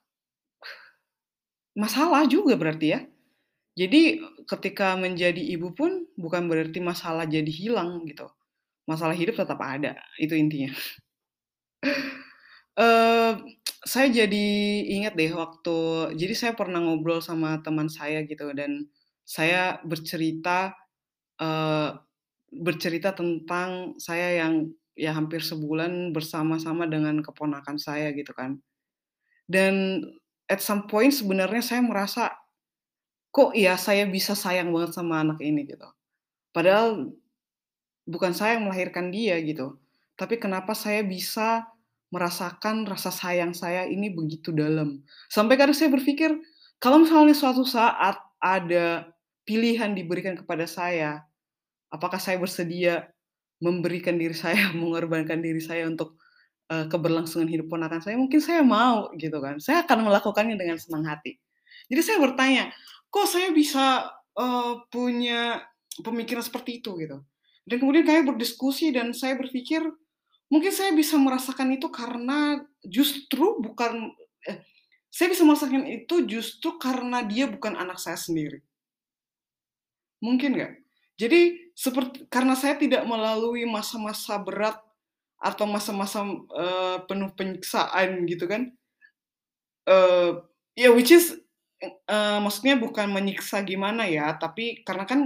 masalah 1.76 2.28
juga 2.28 2.54
berarti 2.60 2.86
ya. 2.96 3.00
Jadi, 3.78 4.20
ketika 4.50 4.94
menjadi 5.00 5.40
ibu 5.40 5.72
pun 5.72 6.04
bukan 6.20 6.46
berarti 6.50 6.80
masalah 6.84 7.24
jadi 7.28 7.48
hilang 7.48 8.04
gitu. 8.10 8.28
Masalah 8.90 9.14
hidup 9.16 9.36
tetap 9.38 9.60
ada, 9.62 9.96
itu 10.20 10.34
intinya. 10.36 10.72
Eee, 12.80 13.32
saya 13.84 14.08
jadi 14.08 14.46
ingat 14.96 15.12
deh 15.18 15.28
waktu 15.36 15.76
jadi 16.16 16.34
saya 16.38 16.52
pernah 16.56 16.80
ngobrol 16.80 17.20
sama 17.20 17.60
teman 17.60 17.88
saya 17.92 18.24
gitu 18.24 18.48
dan 18.56 18.88
saya 19.28 19.76
bercerita, 19.84 20.72
eee, 21.40 21.90
bercerita 22.52 23.12
tentang 23.16 23.96
saya 24.00 24.44
yang 24.44 24.70
ya 24.98 25.16
hampir 25.16 25.40
sebulan 25.40 26.12
bersama-sama 26.12 26.84
dengan 26.84 27.20
keponakan 27.24 27.80
saya 27.80 28.12
gitu 28.12 28.32
kan. 28.36 28.60
Dan 29.48 30.04
at 30.48 30.60
some 30.60 30.88
point 30.88 31.12
sebenarnya 31.12 31.64
saya 31.64 31.80
merasa, 31.84 32.32
kok 33.32 33.56
ya 33.56 33.76
saya 33.80 34.04
bisa 34.08 34.36
sayang 34.36 34.70
banget 34.70 34.92
sama 34.96 35.24
anak 35.24 35.40
ini 35.40 35.64
gitu. 35.64 35.88
Padahal 36.52 37.12
bukan 38.04 38.32
saya 38.36 38.60
yang 38.60 38.68
melahirkan 38.68 39.08
dia 39.08 39.40
gitu, 39.40 39.80
tapi 40.20 40.36
kenapa 40.36 40.76
saya 40.76 41.00
bisa 41.00 41.64
merasakan 42.12 42.84
rasa 42.84 43.08
sayang 43.08 43.56
saya 43.56 43.88
ini 43.88 44.12
begitu 44.12 44.52
dalam. 44.52 45.00
Sampai 45.32 45.56
kadang 45.56 45.72
saya 45.72 45.88
berpikir, 45.88 46.28
kalau 46.76 47.00
misalnya 47.00 47.32
suatu 47.32 47.64
saat 47.64 48.20
ada 48.36 49.08
pilihan 49.48 49.96
diberikan 49.96 50.36
kepada 50.36 50.68
saya, 50.68 51.24
apakah 51.88 52.20
saya 52.20 52.36
bersedia 52.36 53.08
memberikan 53.62 54.18
diri 54.18 54.34
saya, 54.36 54.70
mengorbankan 54.80 55.40
diri 55.40 55.62
saya 55.62 55.86
untuk, 55.88 56.18
eee, 56.72 56.86
keberlangsungan 56.90 57.48
hidup 57.50 57.70
ponakan 57.72 58.02
saya? 58.04 58.16
Mungkin 58.18 58.40
saya 58.42 58.62
mau 58.66 59.10
gitu 59.16 59.38
kan, 59.42 59.58
saya 59.62 59.86
akan 59.86 60.08
melakukannya 60.10 60.56
dengan 60.58 60.78
senang 60.80 61.06
hati. 61.08 61.38
Jadi 61.90 62.02
saya 62.04 62.18
bertanya, 62.22 62.64
kok 63.12 63.26
saya 63.30 63.50
bisa, 63.54 64.08
eee, 64.38 64.72
punya 64.92 65.62
pemikiran 66.02 66.42
seperti 66.44 66.82
itu 66.82 66.96
gitu. 67.00 67.22
Dan 67.68 67.76
kemudian 67.78 68.04
kami 68.08 68.22
berdiskusi 68.34 68.90
dan 68.90 69.14
saya 69.14 69.38
berpikir, 69.38 69.82
mungkin 70.52 70.72
saya 70.74 70.92
bisa 70.94 71.16
merasakan 71.18 71.74
itu 71.76 71.88
karena 71.90 72.60
justru 72.86 73.58
bukan 73.62 74.12
eh, 74.48 74.58
saya 75.10 75.28
bisa 75.34 75.42
merasakan 75.46 75.84
itu 75.88 76.16
justru 76.28 76.76
karena 76.80 77.22
dia 77.26 77.46
bukan 77.50 77.74
anak 77.78 77.98
saya 78.02 78.18
sendiri. 78.18 78.60
Mungkin 80.22 80.50
nggak? 80.56 80.72
Jadi 81.18 81.40
sepert 81.76 82.12
karena 82.32 82.54
saya 82.58 82.76
tidak 82.80 83.04
melalui 83.08 83.64
masa-masa 83.68 84.38
berat 84.42 84.76
atau 85.42 85.66
masa-masa, 85.68 86.22
eee, 86.28 86.96
penuh 87.08 87.30
penyiksaan 87.38 88.24
gitu 88.30 88.46
kan, 88.50 88.70
eee, 89.88 90.30
ya 90.78 90.88
which 90.94 91.12
is, 91.14 91.34
eee, 91.82 92.38
maksudnya 92.42 92.78
bukan 92.80 93.10
menyiksa 93.12 93.62
gimana 93.66 94.06
ya, 94.08 94.34
tapi 94.38 94.82
karena 94.86 95.04
kan 95.08 95.20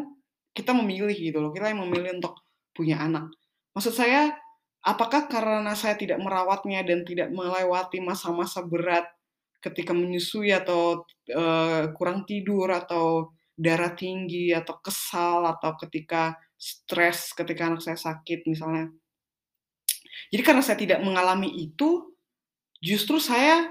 kita 0.56 0.72
memilih 0.72 1.14
gitu 1.16 1.38
loh, 1.42 1.50
kita 1.52 1.72
yang 1.72 1.84
memilih 1.88 2.16
untuk 2.20 2.34
punya 2.76 3.00
anak. 3.04 3.28
Maksud 3.76 3.92
saya, 3.96 4.32
apakah 4.84 5.28
karena 5.28 5.72
saya 5.76 5.96
tidak 6.00 6.18
merawatnya 6.22 6.80
dan 6.86 7.04
tidak 7.04 7.28
melewati 7.32 8.00
masa-masa 8.04 8.64
berat 8.64 9.04
ketika 9.64 9.92
menyusui 9.96 10.52
atau, 10.54 11.04
eee, 11.28 11.92
kurang 11.96 12.24
tidur 12.28 12.70
atau 12.72 13.32
darah 13.56 13.92
tinggi 13.96 14.52
atau 14.52 14.76
kesal 14.84 15.48
atau 15.48 15.74
ketika 15.80 16.36
stres 16.56 17.32
ketika 17.36 17.68
anak 17.68 17.80
saya 17.84 17.96
sakit 17.96 18.44
misalnya. 18.48 18.92
Jadi 20.32 20.42
karena 20.42 20.62
saya 20.64 20.78
tidak 20.80 21.00
mengalami 21.04 21.48
itu, 21.54 22.12
justru 22.82 23.16
saya, 23.22 23.70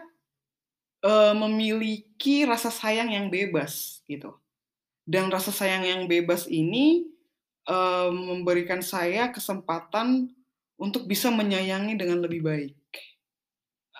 eee, 1.03 1.33
memiliki 1.35 2.45
rasa 2.47 2.71
sayang 2.73 3.11
yang 3.11 3.27
bebas 3.29 4.01
gitu. 4.09 4.37
Dan 5.05 5.29
rasa 5.29 5.53
sayang 5.53 5.85
yang 5.85 6.01
bebas 6.09 6.49
ini, 6.49 7.05
eee, 7.67 8.09
memberikan 8.13 8.81
saya 8.81 9.29
kesempatan 9.33 10.31
untuk 10.79 11.07
bisa 11.07 11.29
menyayangi 11.31 11.95
dengan 11.99 12.23
lebih 12.23 12.41
baik, 12.45 12.75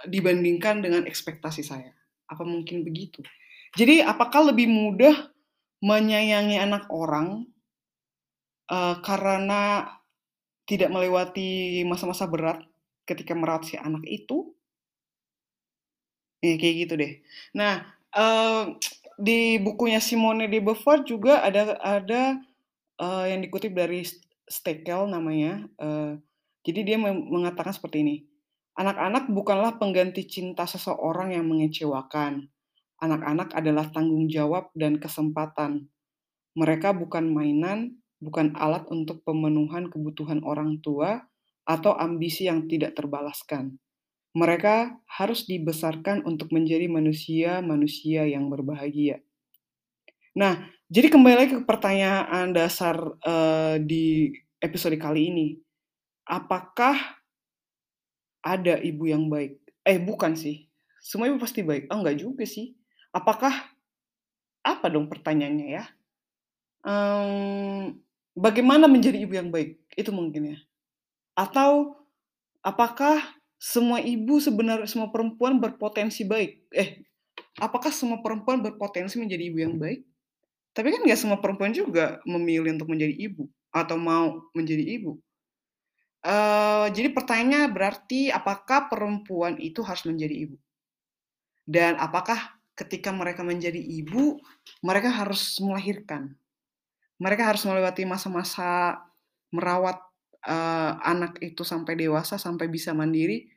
dibandingkan 0.07 0.83
dengan 0.83 1.03
ekspektasi 1.07 1.63
saya. 1.65 1.93
Apa 2.29 2.43
mungkin 2.43 2.83
begitu? 2.83 3.21
Jadi 3.75 4.01
apakah 4.01 4.49
lebih 4.51 4.67
mudah 4.71 5.34
menyayangi 5.87 6.57
anak 6.65 6.83
orang, 7.01 7.27
eee, 8.73 8.93
karena 9.07 9.61
tidak 10.69 10.89
melewati 10.93 11.49
masa-masa 11.91 12.25
berat 12.33 12.59
ketika 13.09 13.33
merawat 13.37 13.63
si 13.69 13.75
anak 13.87 14.03
itu? 14.17 14.37
Ya 16.43 16.55
kayak 16.61 16.75
gitu 16.87 16.93
deh. 17.01 17.11
Nah, 17.57 17.73
eee, 18.13 18.61
di 19.17 19.39
bukunya 19.63 19.99
Simone 20.03 20.45
de 20.51 20.59
Beauvoir 20.61 21.01
juga 21.07 21.41
ada 21.41 21.79
ada, 21.81 22.37
eee, 23.01 23.23
yang 23.35 23.41
dikutip 23.45 23.73
dari 23.75 24.03
Stekel 24.49 25.07
namanya, 25.11 25.65
eee, 25.81 26.11
jadi 26.67 26.79
dia 26.87 26.97
mengatakan 27.01 27.73
seperti 27.75 27.97
ini, 28.05 28.15
"Anak-anak 28.77 29.29
bukanlah 29.33 29.77
pengganti 29.81 30.25
cinta 30.29 30.65
seseorang 30.69 31.33
yang 31.37 31.45
mengecewakan. 31.49 32.49
Anak-anak 33.03 33.49
adalah 33.55 33.87
tanggung 33.95 34.27
jawab 34.31 34.71
dan 34.75 34.99
kesempatan. 35.03 35.87
Mereka 36.57 36.95
bukan 36.97 37.25
mainan, 37.31 37.99
bukan 38.23 38.55
alat 38.57 38.85
untuk 38.91 39.23
pemenuhan 39.27 39.91
kebutuhan 39.93 40.41
orang 40.43 40.79
tua 40.85 41.23
atau 41.67 41.93
ambisi 41.95 42.47
yang 42.51 42.67
tidak 42.71 42.95
terbalaskan. 42.99 43.77
Mereka 44.37 45.01
harus 45.19 45.47
dibesarkan 45.49 46.23
untuk 46.29 46.49
menjadi 46.55 46.87
manusia-manusia 46.91 48.27
yang 48.29 48.47
berbahagia." 48.53 49.21
Nah, 50.35 50.67
jadi 50.91 51.07
kembali 51.11 51.35
lagi 51.35 51.51
ke 51.59 51.63
pertanyaan 51.63 52.51
dasar, 52.51 52.95
eee, 53.23 53.75
di 53.87 54.05
episode 54.59 54.95
kali 54.99 55.31
ini, 55.31 55.47
apakah 56.27 56.97
ada 58.45 58.79
ibu 58.79 59.09
yang 59.09 59.27
baik? 59.27 59.59
Eh, 59.85 59.97
bukan 60.01 60.33
sih, 60.37 60.69
semua 61.01 61.29
ibu 61.29 61.37
pasti 61.41 61.61
baik. 61.65 61.89
Oh, 61.91 62.01
enggak 62.01 62.17
juga 62.21 62.43
sih. 62.47 62.73
Apakah 63.19 63.53
apa 64.65 64.85
dong 64.93 65.07
pertanyaannya 65.11 65.67
ya? 65.77 65.83
mmm, 66.85 67.97
bagaimana 68.37 68.85
menjadi 68.89 69.17
ibu 69.25 69.33
yang 69.35 69.49
baik? 69.53 69.81
Itu 69.97 70.11
mungkin 70.13 70.55
ya. 70.55 70.57
Atau 71.37 71.99
apakah 72.63 73.21
semua 73.59 73.99
ibu 74.03 74.39
sebenar 74.43 74.85
semua 74.89 75.09
perempuan 75.13 75.59
berpotensi 75.61 76.23
baik? 76.27 76.67
Eh, 76.73 76.89
apakah 77.61 77.91
semua 77.93 78.21
perempuan 78.25 78.61
berpotensi 78.63 79.17
menjadi 79.21 79.43
ibu 79.51 79.59
yang 79.61 79.75
baik? 79.81 80.05
Tapi 80.75 80.87
kan 80.93 81.01
nggak 81.05 81.19
semua 81.21 81.39
perempuan 81.43 81.73
juga 81.75 82.19
memilih 82.27 82.75
untuk 82.77 82.89
menjadi 82.91 83.15
ibu 83.15 83.49
atau 83.73 83.97
mau 83.99 84.47
menjadi 84.55 84.83
ibu. 84.99 85.19
Eee, 86.29 86.85
jadi 86.95 87.09
pertanyaannya 87.15 87.61
berarti 87.75 88.21
apakah 88.39 88.79
perempuan 88.91 89.53
itu 89.69 89.79
harus 89.87 90.03
menjadi 90.09 90.35
ibu? 90.43 90.55
Dan 91.65 91.97
apakah 92.01 92.54
ketika 92.79 93.09
mereka 93.15 93.41
menjadi 93.43 93.79
ibu, 93.79 94.39
mereka 94.83 95.09
harus 95.11 95.57
melahirkan? 95.63 96.35
Mereka 97.21 97.43
harus 97.55 97.63
melewati 97.67 98.03
masa-masa 98.07 98.99
merawat, 99.55 99.97
eee, 100.47 100.91
anak 101.05 101.39
itu 101.43 101.63
sampai 101.67 101.95
dewasa, 101.99 102.35
sampai 102.41 102.67
bisa 102.71 102.91
mandiri, 102.95 103.47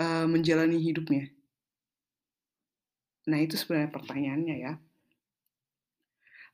eee, 0.00 0.26
menjalani 0.30 0.78
hidupnya. 0.82 1.30
Nah, 3.30 3.38
itu 3.46 3.54
sebenarnya 3.60 3.94
pertanyaannya 3.96 4.54
ya. 4.64 4.72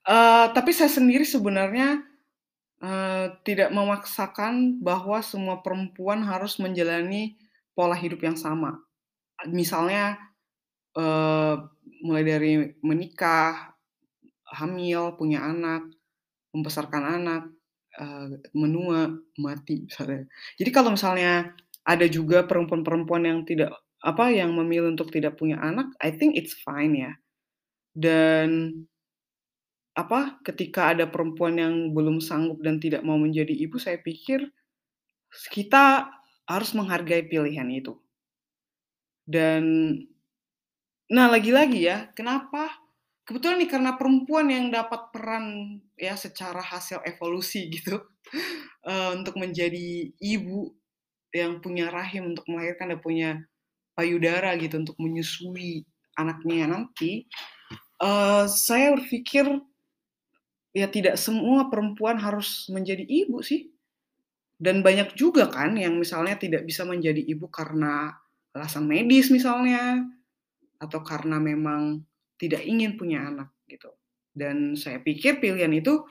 Eee, 0.04 0.46
tapi 0.52 0.70
saya 0.76 0.92
sendiri 0.92 1.24
sebenarnya, 1.24 2.04
eee, 2.82 3.26
tidak 3.46 3.70
memaksakan 3.74 4.80
bahwa 4.84 5.20
semua 5.24 5.60
perempuan 5.64 6.22
harus 6.24 6.58
menjalani 6.62 7.36
pola 7.76 7.96
hidup 7.98 8.20
yang 8.24 8.38
sama. 8.38 8.80
Misalnya, 9.48 10.18
eee, 10.96 11.56
mulai 12.04 12.22
dari 12.22 12.52
menikah, 12.84 13.74
hamil, 14.54 15.16
punya 15.18 15.42
anak, 15.44 15.88
membesarkan 16.54 17.02
anak, 17.04 17.42
eee, 17.98 18.40
menua, 18.54 19.12
mati 19.40 19.84
misalnya. 19.88 20.28
Jadi 20.60 20.70
kalau 20.70 20.94
misalnya 20.94 21.52
ada 21.84 22.06
juga 22.08 22.44
perempuan-perempuan 22.46 23.24
yang 23.26 23.40
tidak 23.48 23.72
apa, 24.04 24.30
yang 24.32 24.52
memilih 24.54 24.92
untuk 24.94 25.10
tidak 25.10 25.40
punya 25.40 25.58
anak, 25.60 25.90
I 26.04 26.12
think 26.14 26.36
it's 26.36 26.54
fine 26.62 26.94
ya. 26.94 27.12
Dan 27.94 28.70
apa, 29.94 30.42
ketika 30.42 30.90
ada 30.90 31.06
perempuan 31.06 31.54
yang 31.58 31.74
belum 31.94 32.18
sanggup 32.18 32.58
dan 32.66 32.82
tidak 32.82 33.06
mau 33.06 33.14
menjadi 33.14 33.54
ibu, 33.54 33.78
saya 33.78 33.98
pikir 34.02 34.42
kita 35.54 36.10
harus 36.50 36.70
menghargai 36.76 37.24
pilihan 37.30 37.68
itu. 37.70 37.94
Dan 39.24 39.64
nah 41.12 41.26
lagi-lagi 41.28 41.84
ya, 41.84 42.08
kenapa 42.16 42.72
kebetulan 43.28 43.60
nih 43.64 43.70
karena 43.70 43.90
perempuan 43.96 44.46
yang 44.52 44.66
dapat 44.72 45.12
peran 45.12 45.78
ya 45.96 46.16
secara 46.16 46.60
hasil 46.60 47.00
evolusi 47.04 47.68
gitu, 47.74 48.00
eee, 48.86 49.10
untuk 49.20 49.36
menjadi 49.40 50.12
ibu 50.20 50.72
yang 51.34 51.60
punya 51.64 51.90
rahim 51.92 52.32
untuk 52.34 52.46
melahirkan 52.50 52.94
dan 52.94 53.00
punya 53.02 53.30
payudara 53.98 54.56
gitu 54.60 54.80
untuk 54.82 54.96
menyusui 55.00 55.84
anaknya 56.18 56.66
nanti, 56.70 57.26
eee, 58.02 58.44
saya 58.50 58.96
berpikir 58.98 59.46
ya 60.74 60.86
tidak 60.90 61.14
semua 61.20 61.70
perempuan 61.70 62.18
harus 62.18 62.66
menjadi 62.70 63.04
ibu 63.06 63.40
sih. 63.44 63.70
Dan 64.58 64.80
banyak 64.86 65.18
juga 65.18 65.50
kan 65.50 65.74
yang 65.76 65.98
misalnya 65.98 66.38
tidak 66.38 66.62
bisa 66.64 66.86
menjadi 66.86 67.20
ibu 67.20 67.50
karena 67.50 68.14
alasan 68.54 68.86
medis 68.86 69.28
misalnya, 69.34 70.06
atau 70.78 71.00
karena 71.02 71.38
memang 71.38 72.02
tidak 72.38 72.62
ingin 72.66 72.98
punya 72.98 73.26
anak 73.30 73.50
gitu. 73.70 73.90
Dan 74.34 74.74
saya 74.74 74.98
pikir 74.98 75.38
pilihan 75.38 75.70
itu 75.70 76.02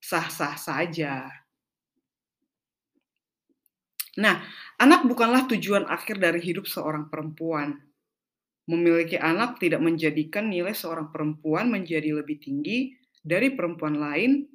sah-sah 0.00 0.56
saja. 0.56 1.28
Nah, 4.20 4.42
anak 4.76 5.06
bukanlah 5.06 5.46
tujuan 5.48 5.86
akhir 5.86 6.18
dari 6.18 6.40
hidup 6.42 6.66
seorang 6.66 7.08
perempuan. 7.08 7.78
Memiliki 8.70 9.18
anak 9.18 9.58
tidak 9.58 9.82
menjadikan 9.82 10.46
nilai 10.52 10.74
seorang 10.76 11.10
perempuan 11.10 11.72
menjadi 11.72 12.14
lebih 12.14 12.38
tinggi 12.38 12.94
dari 13.20 13.50
perempuan 13.54 13.98
lain 13.98 14.46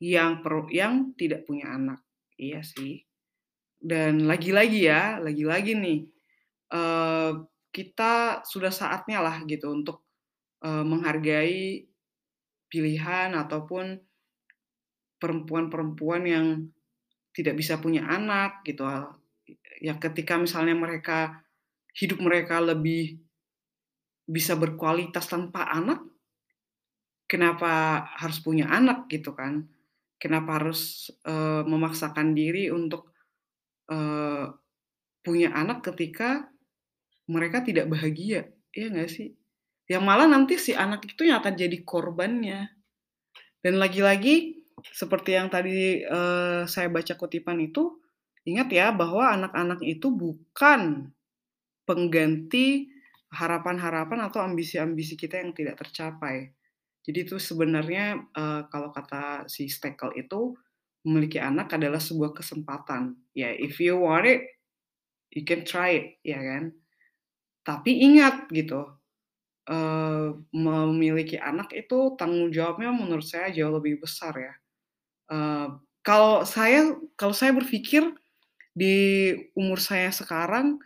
yang 0.00 0.40
per 0.40 0.70
yang 0.70 1.12
tidak 1.18 1.44
punya 1.44 1.74
anak. 1.74 2.00
Iya 2.38 2.62
sih. 2.62 3.02
Dan 3.78 4.26
lagi-lagi 4.26 4.86
ya, 4.90 5.18
lagi-lagi 5.22 5.72
nih, 5.78 6.00
eee, 6.74 7.30
kita 7.74 8.42
sudah 8.46 8.72
saatnya 8.72 9.20
lah 9.24 9.36
gitu 9.46 9.70
untuk, 9.72 10.02
eee, 10.64 10.84
menghargai 10.86 11.62
pilihan 12.70 13.30
ataupun 13.36 14.00
perempuan-perempuan 15.18 16.22
yang 16.26 16.46
tidak 17.34 17.54
bisa 17.58 17.78
punya 17.78 18.06
anak 18.06 18.62
gitu, 18.66 18.84
ya 19.82 19.94
ketika 19.98 20.36
misalnya 20.38 20.74
mereka 20.78 21.42
hidup 21.96 22.20
mereka 22.22 22.58
lebih 22.62 23.20
bisa 24.28 24.52
berkualitas 24.60 25.24
tanpa 25.32 25.64
anak, 25.72 26.04
kenapa 27.28 28.04
harus 28.20 28.40
punya 28.40 28.68
anak 28.72 29.08
gitu 29.12 29.32
kan? 29.36 29.68
Kenapa 30.18 30.60
harus, 30.60 31.12
eee, 31.24 31.62
memaksakan 31.68 32.32
diri 32.36 32.68
untuk, 32.72 33.12
eee, 33.90 34.50
punya 35.24 35.52
anak 35.54 35.84
ketika 35.86 36.48
mereka 37.28 37.62
tidak 37.64 37.86
bahagia, 37.92 38.48
iya 38.76 38.86
nggak 38.92 39.10
sih? 39.12 39.28
Yang 39.90 40.02
malah 40.04 40.28
nanti 40.30 40.56
si 40.60 40.72
anak 40.76 41.04
itu 41.08 41.28
yang 41.28 41.40
akan 41.44 41.54
jadi 41.56 41.78
korbannya. 41.84 42.68
Dan 43.64 43.78
lagi-lagi 43.82 44.62
seperti 44.94 45.34
yang 45.38 45.48
tadi, 45.50 46.02
eee, 46.04 46.60
saya 46.70 46.88
baca 46.92 47.14
kutipan 47.18 47.58
itu, 47.62 47.98
ingat 48.48 48.68
ya 48.72 48.90
bahwa 48.94 49.28
anak-anak 49.34 49.80
itu 49.84 50.08
bukan 50.14 51.10
pengganti 51.88 52.90
harapan-harapan 53.32 54.28
atau 54.28 54.40
ambisi-ambisi 54.44 55.16
kita 55.18 55.40
yang 55.42 55.52
tidak 55.56 55.80
tercapai. 55.82 56.52
Jadi 57.06 57.18
itu 57.28 57.36
sebenarnya, 57.40 58.20
eee, 58.34 58.62
kalau 58.72 58.90
kata 58.94 59.48
si 59.50 59.68
Stekel 59.70 60.14
itu, 60.20 60.54
memiliki 61.06 61.38
anak 61.40 61.72
adalah 61.76 62.00
sebuah 62.02 62.32
kesempatan. 62.36 63.16
Ya 63.36 63.50
if 63.54 63.78
you 63.80 63.96
want 64.00 64.28
it, 64.28 64.42
you 65.34 65.44
can 65.46 65.64
try 65.66 65.96
it, 66.00 66.06
ya 66.26 66.38
kan. 66.40 66.72
Tapi 67.68 67.90
ingat 68.00 68.48
gitu, 68.48 68.88
eee, 69.70 70.26
memiliki 70.54 71.36
anak 71.40 71.72
itu 71.76 72.14
tanggung 72.20 72.50
jawabnya 72.54 72.90
menurut 72.94 73.24
saya 73.26 73.48
jauh 73.54 73.72
lebih 73.78 74.00
besar 74.04 74.34
ya. 74.36 74.54
Eee, 75.32 75.66
kalau 76.06 76.44
saya 76.48 76.94
kalau 77.20 77.34
saya 77.36 77.52
berpikir 77.56 78.04
di 78.76 78.96
umur 79.58 79.78
saya 79.82 80.10
sekarang, 80.14 80.78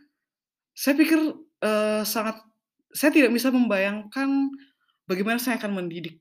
saya 0.77 0.95
pikir, 0.99 1.21
eee, 1.65 2.03
sangat 2.09 2.41
saya 2.95 3.11
tidak 3.15 3.33
bisa 3.37 3.51
membayangkan 3.53 4.51
bagaimana 5.11 5.39
saya 5.43 5.59
akan 5.61 5.73
mendidik 5.85 6.21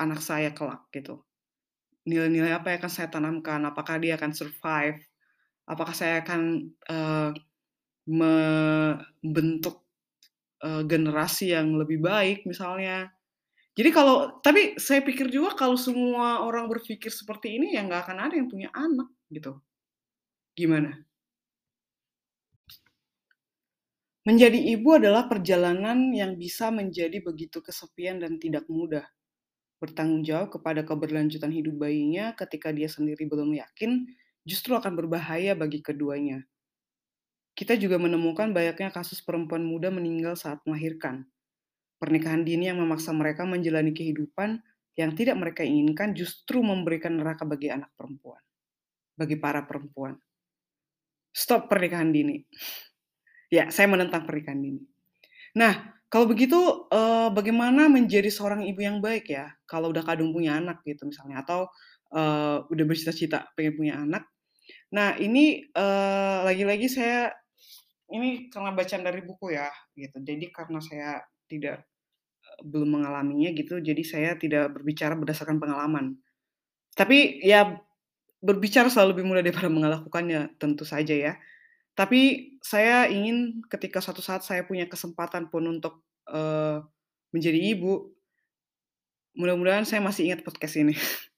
anak 0.00 0.20
saya 0.24 0.50
kelak 0.56 0.82
gitu. 0.94 1.22
Nilai-nilai 2.08 2.52
apa 2.56 2.72
yang 2.74 2.80
akan 2.84 2.92
saya 2.92 3.08
tanamkan, 3.12 3.60
apakah 3.68 3.96
dia 4.02 4.16
akan 4.20 4.32
survive, 4.36 4.98
apakah 5.68 5.94
saya 5.96 6.22
akan, 6.24 6.70
eee, 6.90 7.30
membentuk, 8.10 9.79
eee, 10.64 10.82
generasi 10.92 11.52
yang 11.56 11.74
lebih 11.80 11.98
baik 12.04 12.38
misalnya. 12.48 13.10
Jadi 13.78 13.90
kalau 13.94 14.16
tapi 14.44 14.76
saya 14.80 15.00
pikir 15.06 15.28
juga 15.32 15.54
kalau 15.56 15.76
semua 15.78 16.42
orang 16.46 16.66
berpikir 16.72 17.10
seperti 17.12 17.56
ini, 17.58 17.76
ya 17.78 17.82
nggak 17.86 18.02
akan 18.08 18.18
ada 18.30 18.34
yang 18.38 18.48
punya 18.52 18.70
anak 18.74 19.08
gitu. 19.32 19.58
Gimana? 20.58 20.92
Menjadi 24.28 24.56
ibu 24.74 24.88
adalah 25.00 25.24
perjalanan 25.32 25.98
yang 26.20 26.32
bisa 26.42 26.66
menjadi 26.78 27.18
begitu 27.28 27.58
kesepian 27.66 28.16
dan 28.22 28.32
tidak 28.44 28.64
mudah. 28.76 29.04
Bertanggung 29.82 30.22
jawab 30.30 30.48
kepada 30.56 30.82
keberlanjutan 30.90 31.52
hidup 31.58 31.76
bayinya 31.84 32.26
ketika 32.40 32.68
dia 32.78 32.88
sendiri 32.96 33.24
belum 33.32 33.50
yakin, 33.62 33.92
justru 34.50 34.72
akan 34.80 34.92
berbahaya 35.00 35.52
bagi 35.62 35.80
keduanya. 35.88 36.38
Kita 37.60 37.74
juga 37.82 37.96
menemukan 38.06 38.48
banyaknya 38.56 38.88
kasus 38.98 39.20
perempuan 39.26 39.62
muda 39.70 39.88
meninggal 39.98 40.34
saat 40.42 40.58
melahirkan. 40.66 41.16
Pernikahan 42.02 42.42
dini 42.48 42.64
yang 42.70 42.78
memaksa 42.82 43.10
mereka 43.20 43.42
menjalani 43.54 43.92
kehidupan 43.98 44.50
yang 45.00 45.10
tidak 45.18 45.36
mereka 45.42 45.62
inginkan 45.72 46.10
justru 46.20 46.58
memberikan 46.70 47.12
neraka 47.20 47.44
bagi 47.52 47.68
anak 47.76 47.90
perempuan, 47.98 48.42
bagi 49.20 49.36
para 49.44 49.62
perempuan. 49.70 50.14
Stop 51.34 51.70
pernikahan 51.70 52.10
dini. 52.14 52.42
Ya, 53.50 53.66
saya 53.74 53.90
menentang 53.90 54.30
pernikahan 54.30 54.62
dini. 54.62 54.82
Nah, 55.58 55.98
kalau 56.12 56.30
begitu, 56.30 56.88
eee, 56.92 57.28
bagaimana 57.34 57.90
menjadi 57.90 58.28
seorang 58.30 58.66
ibu 58.66 58.80
yang 58.82 59.02
baik 59.02 59.30
ya, 59.32 59.50
kalau 59.66 59.90
udah 59.94 60.02
kadung 60.06 60.30
punya 60.36 60.58
anak 60.60 60.82
gitu 60.86 61.06
misalnya, 61.08 61.42
atau, 61.46 61.66
eee, 62.14 62.56
udah 62.70 62.84
bercita-cita 62.86 63.50
pengen 63.58 63.74
punya 63.78 63.94
anak. 64.02 64.24
Nah 64.94 65.16
ini, 65.18 65.66
eee, 65.70 66.38
lagi-lagi 66.46 66.88
saya 66.92 67.34
ini 68.14 68.50
karena 68.52 68.70
bacaan 68.76 69.02
dari 69.06 69.20
buku 69.24 69.54
ya, 69.54 69.68
gitu. 69.98 70.18
Jadi 70.22 70.50
karena 70.54 70.78
saya 70.82 71.22
tidak, 71.50 71.84
eee, 72.44 72.60
belum 72.68 72.90
mengalaminya 73.02 73.50
gitu, 73.56 73.80
jadi 73.82 74.02
saya 74.06 74.30
tidak 74.40 74.72
berbicara 74.76 75.14
berdasarkan 75.18 75.58
pengalaman. 75.62 76.18
Tapi 76.96 77.42
ya 77.44 77.78
berbicara 78.42 78.88
selalu 78.92 79.18
lebih 79.20 79.24
mudah 79.28 79.42
daripada 79.46 79.68
melakukannya, 79.72 80.56
tentu 80.60 80.84
saja 80.88 81.14
ya. 81.16 81.34
Tapi 81.98 82.54
saya 82.64 83.06
ingin 83.10 83.62
ketika 83.68 84.00
suatu 84.04 84.22
saat 84.24 84.42
saya 84.46 84.64
punya 84.68 84.86
kesempatan 84.90 85.48
pun 85.52 85.64
untuk, 85.68 86.02
eee, 86.30 86.82
menjadi 87.34 87.60
ibu 87.76 88.12
mudah-mudahan 89.38 89.86
saya 89.86 90.00
masih 90.02 90.22
ingat 90.30 90.40
podcast 90.46 90.74
ini. 90.82 90.94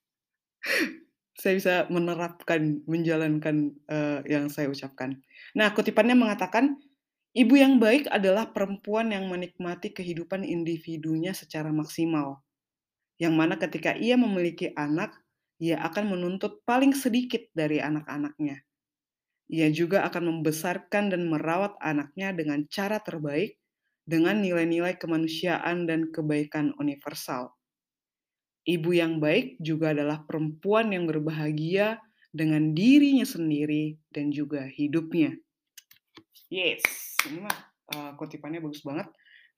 Saya 1.32 1.54
bisa 1.58 1.74
menerapkan, 1.88 2.84
menjalankan, 2.84 3.56
eee, 3.88 4.18
yang 4.32 4.46
saya 4.52 4.68
ucapkan. 4.68 5.16
Nah, 5.56 5.72
kutipannya 5.72 6.12
mengatakan, 6.16 6.76
"Ibu 7.36 7.54
yang 7.56 7.74
baik 7.80 8.08
adalah 8.12 8.52
perempuan 8.52 9.12
yang 9.16 9.28
menikmati 9.32 9.92
kehidupan 9.96 10.44
individunya 10.44 11.32
secara 11.32 11.72
maksimal, 11.72 12.44
yang 13.20 13.34
mana 13.40 13.56
ketika 13.60 13.92
ia 13.96 14.16
memiliki 14.20 14.72
anak, 14.76 15.16
ia 15.62 15.78
akan 15.88 16.04
menuntut 16.16 16.62
paling 16.68 16.92
sedikit 16.96 17.42
dari 17.54 17.78
anak-anaknya. 17.80 18.64
Ia 19.52 19.68
juga 19.70 19.98
akan 20.08 20.24
membesarkan 20.30 21.04
dan 21.14 21.22
merawat 21.32 21.74
anaknya 21.78 22.34
dengan 22.34 22.66
cara 22.76 22.98
terbaik, 23.08 23.58
dengan 24.08 24.42
nilai-nilai 24.44 24.94
kemanusiaan 25.02 25.86
dan 25.90 26.10
kebaikan 26.14 26.74
universal. 26.82 27.54
Ibu 28.62 28.90
yang 28.94 29.18
baik 29.18 29.58
juga 29.58 29.90
adalah 29.94 30.22
perempuan 30.26 30.94
yang 30.94 31.06
berbahagia 31.10 31.98
dengan 32.30 32.72
dirinya 32.72 33.26
sendiri 33.26 33.98
dan 34.14 34.30
juga 34.30 34.66
hidupnya." 34.66 35.36
Yes, 36.52 36.84
ini 37.26 37.42
mah, 37.42 37.56
eee, 37.92 38.10
kutipannya 38.20 38.60
bagus 38.60 38.84
banget. 38.84 39.08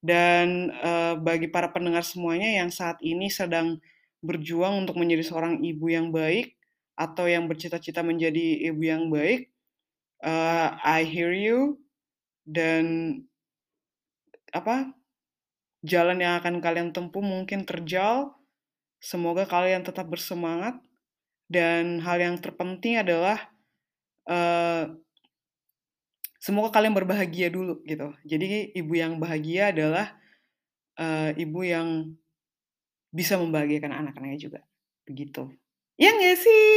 Dan, 0.04 0.70
eee, 0.70 1.14
bagi 1.20 1.48
para 1.50 1.72
pendengar 1.74 2.04
semuanya 2.06 2.62
yang 2.62 2.70
saat 2.70 3.00
ini 3.02 3.32
sedang 3.32 3.80
berjuang 4.22 4.84
untuk 4.86 4.96
menjadi 5.00 5.24
seorang 5.26 5.60
ibu 5.64 5.90
yang 5.90 6.12
baik, 6.14 6.54
atau 6.94 7.26
yang 7.26 7.50
bercita-cita 7.50 8.06
menjadi 8.06 8.70
ibu 8.70 8.82
yang 8.86 9.10
baik, 9.10 9.50
eee, 10.24 10.68
I 10.84 11.02
hear 11.08 11.34
you, 11.34 11.82
dan 12.46 12.84
apa, 14.54 14.92
jalan 15.82 16.22
yang 16.22 16.38
akan 16.40 16.62
kalian 16.62 16.90
tempuh 16.94 17.24
mungkin 17.24 17.66
terjal, 17.66 18.36
semoga 19.04 19.44
kalian 19.44 19.84
tetap 19.84 20.08
bersemangat, 20.08 20.80
dan 21.52 22.00
hal 22.04 22.18
yang 22.20 22.36
terpenting 22.40 22.96
adalah, 23.00 23.38
eee 24.28 24.96
semoga 26.40 26.70
kalian 26.74 26.94
berbahagia 26.96 27.48
dulu 27.52 27.80
gitu. 27.86 28.12
Jadi 28.26 28.74
ibu 28.74 28.92
yang 28.96 29.16
bahagia 29.22 29.70
adalah, 29.74 30.14
eee, 30.98 31.30
ibu 31.46 31.60
yang 31.66 31.88
bisa 33.14 33.36
membahagiakan 33.40 33.92
anak-anaknya 33.94 34.38
juga, 34.50 34.60
begitu. 35.08 35.50
Iya 36.00 36.10
nggak 36.16 36.38
sih? 36.40 36.68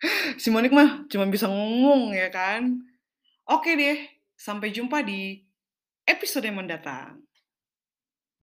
Si 0.42 0.48
Monik 0.54 0.72
mah 0.74 1.04
cuma 1.10 1.26
bisa 1.30 1.46
ngomong 1.50 2.14
ya 2.14 2.28
kan. 2.32 2.82
Oke 3.48 3.74
deh, 3.78 3.98
sampai 4.38 4.72
jumpa 4.74 5.02
di 5.06 5.42
episode 6.08 6.48
mendatang. 6.50 7.27